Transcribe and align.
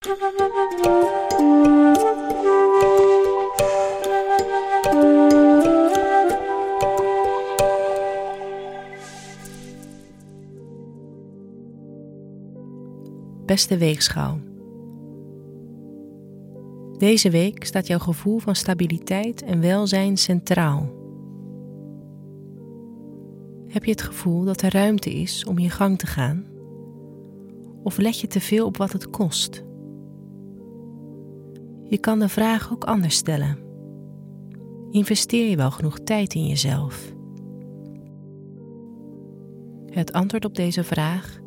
Beste 0.00 0.16
weegschaal. 13.76 14.40
Deze 16.98 17.30
week 17.30 17.64
staat 17.64 17.86
jouw 17.86 17.98
gevoel 17.98 18.38
van 18.38 18.54
stabiliteit 18.54 19.42
en 19.42 19.60
welzijn 19.60 20.16
centraal. 20.16 20.92
Heb 23.66 23.84
je 23.84 23.90
het 23.90 24.02
gevoel 24.02 24.44
dat 24.44 24.62
er 24.62 24.72
ruimte 24.72 25.10
is 25.10 25.44
om 25.44 25.58
je 25.58 25.70
gang 25.70 25.98
te 25.98 26.06
gaan? 26.06 26.46
Of 27.82 27.98
let 27.98 28.20
je 28.20 28.26
te 28.26 28.40
veel 28.40 28.66
op 28.66 28.76
wat 28.76 28.92
het 28.92 29.10
kost? 29.10 29.66
Je 31.88 31.98
kan 31.98 32.18
de 32.18 32.28
vraag 32.28 32.72
ook 32.72 32.84
anders 32.84 33.16
stellen. 33.16 33.58
Investeer 34.90 35.50
je 35.50 35.56
wel 35.56 35.70
genoeg 35.70 35.98
tijd 35.98 36.34
in 36.34 36.46
jezelf? 36.46 37.12
Het 39.86 40.12
antwoord 40.12 40.44
op 40.44 40.54
deze 40.54 40.84
vraag 40.84 41.38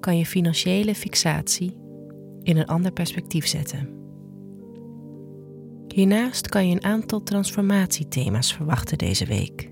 kan 0.00 0.18
je 0.18 0.26
financiële 0.26 0.94
fixatie 0.94 1.76
in 2.42 2.56
een 2.56 2.66
ander 2.66 2.92
perspectief 2.92 3.46
zetten. 3.46 3.98
Hiernaast 5.94 6.48
kan 6.48 6.68
je 6.68 6.74
een 6.74 6.84
aantal 6.84 7.22
transformatiethema's 7.22 8.54
verwachten 8.54 8.98
deze 8.98 9.26
week. 9.26 9.69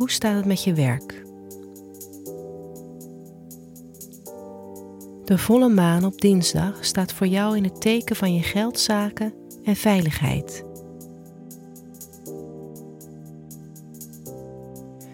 Hoe 0.00 0.10
staat 0.10 0.36
het 0.36 0.44
met 0.44 0.64
je 0.64 0.74
werk? 0.74 1.24
De 5.24 5.38
volle 5.38 5.68
maan 5.68 6.04
op 6.04 6.20
dinsdag 6.20 6.84
staat 6.84 7.12
voor 7.12 7.26
jou 7.26 7.56
in 7.56 7.64
het 7.64 7.80
teken 7.80 8.16
van 8.16 8.34
je 8.34 8.42
geldzaken 8.42 9.34
en 9.64 9.76
veiligheid. 9.76 10.64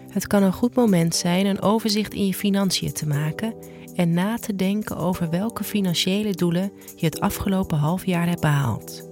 Het 0.09 0.27
kan 0.27 0.43
een 0.43 0.53
goed 0.53 0.75
moment 0.75 1.15
zijn 1.15 1.45
een 1.45 1.61
overzicht 1.61 2.13
in 2.13 2.25
je 2.25 2.33
financiën 2.33 2.93
te 2.93 3.07
maken 3.07 3.53
en 3.95 4.13
na 4.13 4.37
te 4.37 4.55
denken 4.55 4.97
over 4.97 5.29
welke 5.29 5.63
financiële 5.63 6.31
doelen 6.31 6.71
je 6.95 7.05
het 7.05 7.19
afgelopen 7.19 7.77
half 7.77 8.05
jaar 8.05 8.27
hebt 8.27 8.41
behaald. 8.41 9.09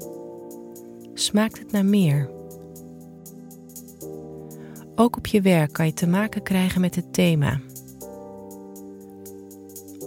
Smaakt 1.14 1.59
het 1.59 1.72
naar 1.72 1.86
meer? 1.86 2.45
Ook 4.96 5.18
op 5.18 5.26
je 5.28 5.42
werk 5.42 5.74
kan 5.74 5.86
je 5.86 5.94
te 5.94 6.08
maken 6.08 6.44
krijgen 6.44 6.82
met 6.82 6.96
het 6.96 7.14
thema. 7.14 7.60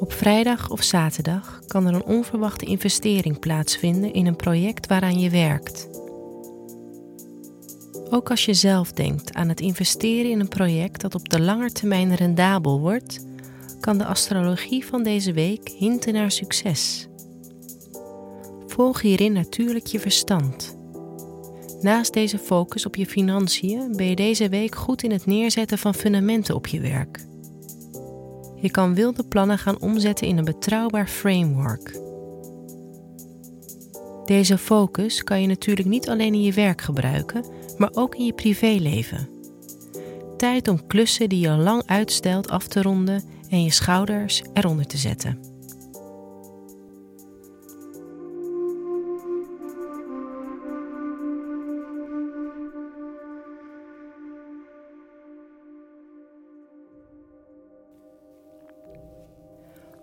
Op 0.01 0.13
vrijdag 0.13 0.71
of 0.71 0.83
zaterdag 0.83 1.61
kan 1.67 1.87
er 1.87 1.95
een 1.95 2.05
onverwachte 2.05 2.65
investering 2.65 3.39
plaatsvinden 3.39 4.13
in 4.13 4.27
een 4.27 4.37
project 4.37 4.87
waaraan 4.87 5.21
je 5.21 5.31
werkt. 5.31 5.89
Ook 8.11 8.31
als 8.31 8.45
je 8.45 8.55
zelf 8.55 8.93
denkt 8.93 9.35
aan 9.35 9.49
het 9.49 9.61
investeren 9.61 10.31
in 10.31 10.41
een 10.41 10.49
project 10.49 11.01
dat 11.01 11.15
op 11.15 11.29
de 11.29 11.41
lange 11.41 11.73
termijn 11.73 12.15
rendabel 12.15 12.81
wordt, 12.81 13.27
kan 13.81 13.99
de 13.99 14.05
astrologie 14.05 14.87
van 14.87 15.03
deze 15.03 15.33
week 15.33 15.69
hinten 15.69 16.13
naar 16.13 16.31
succes. 16.31 17.09
Volg 18.67 19.01
hierin 19.01 19.33
natuurlijk 19.33 19.87
je 19.87 20.01
verstand. 20.01 20.68
Naast 21.81 22.13
deze 22.13 22.39
focus 22.39 22.87
op 22.87 22.97
je 22.97 23.07
financiën 23.07 23.97
ben 23.97 24.07
je 24.07 24.17
deze 24.17 24.49
week 24.49 24.75
goed 24.75 25.03
in 25.03 25.11
het 25.11 25.27
neerzetten 25.27 25.79
van 25.79 25.95
fundamenten 25.95 26.55
op 26.55 26.67
je 26.67 26.81
werk. 26.81 27.27
Je 28.55 28.71
kan 28.71 28.95
wilde 28.95 29.25
plannen 29.25 29.59
gaan 29.59 29.81
omzetten 29.81 30.27
in 30.27 30.39
een 30.39 30.45
betrouwbaar 30.45 31.09
framework. 31.09 32.01
Deze 34.25 34.59
focus 34.59 35.25
kan 35.25 35.41
je 35.41 35.47
natuurlijk 35.47 35.89
niet 35.89 36.09
alleen 36.09 36.35
in 36.35 36.43
je 36.43 36.53
werk 36.53 36.81
gebruiken, 36.81 37.45
maar 37.77 37.91
ook 37.93 38.15
in 38.15 38.25
je 38.25 38.33
privéleven. 38.33 39.29
Tijd 40.37 40.69
om 40.69 40.87
klussen 40.87 41.29
die 41.29 41.41
je 41.41 41.51
al 41.51 41.59
lang 41.59 41.83
uitstelt 41.87 42.51
af 42.51 42.67
te 42.67 42.83
ronden 42.83 43.23
en 43.51 43.63
je 43.63 43.71
schouders 43.71 44.43
eronder 44.53 44.87
te 44.87 44.97
zetten. 44.97 45.48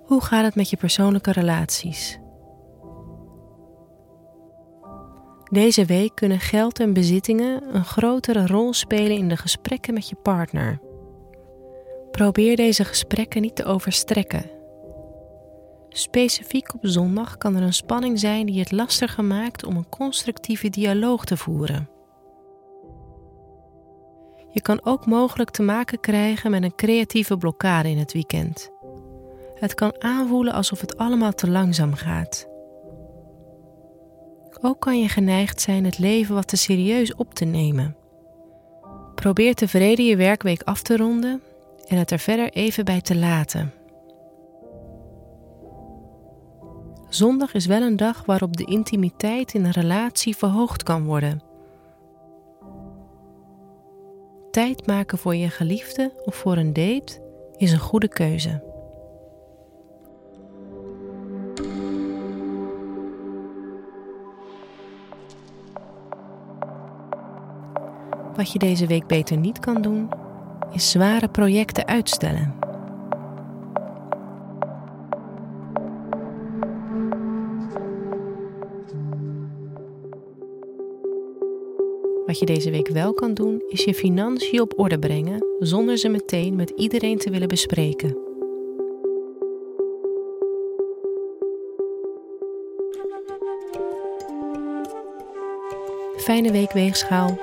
Hoe 0.06 0.24
gaat 0.24 0.44
het 0.44 0.56
met 0.56 0.70
je 0.70 0.78
persoonlijke 0.78 1.32
relaties? 1.32 2.20
Deze 5.52 5.86
week 5.86 6.16
kunnen 6.16 6.40
geld 6.40 6.80
en 6.80 6.94
bezittingen 6.94 7.76
een 7.76 7.86
grotere 7.86 8.48
rol 8.48 8.74
spelen 8.74 9.18
in 9.18 9.30
de 9.30 9.38
gesprekken 9.38 9.94
met 9.94 10.10
je 10.10 10.16
partner. 10.16 10.80
Probeer 12.12 12.56
deze 12.56 12.84
gesprekken 12.84 13.42
niet 13.42 13.56
te 13.56 13.66
overstrekken. 13.66 14.50
Specifiek 15.90 16.74
op 16.74 16.80
zondag 16.82 17.38
kan 17.38 17.56
er 17.56 17.62
een 17.62 17.74
spanning 17.74 18.20
zijn 18.20 18.46
die 18.46 18.60
het 18.60 18.72
lastiger 18.72 19.24
maakt 19.24 19.66
om 19.66 19.76
een 19.76 19.90
constructieve 19.90 20.70
dialoog 20.70 21.26
te 21.26 21.38
voeren. 21.38 21.90
Je 24.52 24.62
kan 24.62 24.86
ook 24.86 25.06
mogelijk 25.06 25.50
te 25.50 25.62
maken 25.62 26.00
krijgen 26.00 26.52
met 26.52 26.64
een 26.64 26.76
creatieve 26.76 27.38
blokkade 27.38 27.90
in 27.90 27.98
het 27.98 28.14
weekend. 28.14 28.75
Het 29.56 29.74
kan 29.74 30.02
aanvoelen 30.02 30.54
alsof 30.54 30.82
het 30.82 30.98
allemaal 30.98 31.34
te 31.34 31.50
langzaam 31.50 31.94
gaat. 31.94 32.48
Ook 34.62 34.80
kan 34.80 35.00
je 35.00 35.10
geneigd 35.10 35.62
zijn 35.62 35.86
het 35.86 35.98
leven 35.98 36.36
wat 36.36 36.48
te 36.48 36.58
serieus 36.58 37.16
op 37.16 37.34
te 37.34 37.46
nemen. 37.46 37.96
Probeer 39.16 39.56
tevreden 39.56 40.06
je 40.06 40.16
werkweek 40.16 40.62
af 40.64 40.82
te 40.82 40.98
ronden 40.98 41.42
en 41.88 41.98
het 41.98 42.12
er 42.12 42.20
verder 42.20 42.50
even 42.50 42.86
bij 42.86 43.02
te 43.02 43.16
laten. 43.16 43.74
Zondag 47.10 47.54
is 47.54 47.66
wel 47.66 47.82
een 47.82 47.98
dag 47.98 48.26
waarop 48.26 48.58
de 48.58 48.66
intimiteit 48.66 49.54
in 49.54 49.66
een 49.66 49.72
relatie 49.72 50.36
verhoogd 50.36 50.84
kan 50.84 51.06
worden. 51.06 51.42
Tijd 54.52 54.88
maken 54.88 55.18
voor 55.18 55.36
je 55.36 55.50
geliefde 55.50 56.12
of 56.26 56.36
voor 56.36 56.58
een 56.58 56.74
date 56.74 57.22
is 57.58 57.72
een 57.72 57.80
goede 57.80 58.08
keuze. 58.08 58.75
Wat 68.36 68.52
je 68.52 68.60
deze 68.60 68.88
week 68.88 69.08
beter 69.08 69.38
niet 69.38 69.60
kan 69.60 69.82
doen, 69.82 70.10
is 70.74 70.92
zware 70.92 71.28
projecten 71.28 71.86
uitstellen. 71.86 72.56
Wat 82.26 82.40
je 82.40 82.46
deze 82.46 82.72
week 82.72 82.88
wel 82.88 83.14
kan 83.14 83.34
doen, 83.34 83.64
is 83.68 83.84
je 83.84 83.94
financiën 83.94 84.62
op 84.62 84.74
orde 84.80 85.00
brengen 85.00 85.46
zonder 85.60 85.98
ze 85.98 86.10
meteen 86.10 86.56
met 86.56 86.70
iedereen 86.70 87.18
te 87.18 87.30
willen 87.30 87.48
bespreken. 87.48 88.18
Fijne 96.18 96.52
week, 96.52 96.72
weegschaal. 96.72 97.38